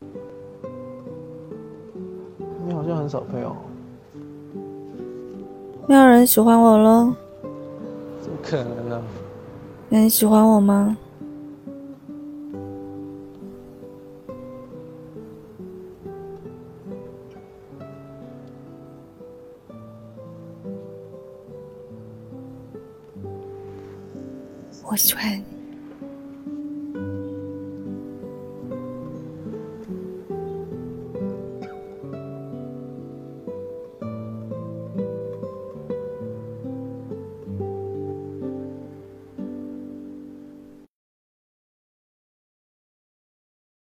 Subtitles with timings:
[0.00, 0.08] 你
[2.72, 3.54] 好像很少朋友。
[5.88, 7.16] 没有人喜欢我了
[8.20, 9.00] 怎么可能呢？
[9.88, 10.96] 那你喜欢我吗？
[24.88, 25.55] 我喜欢你。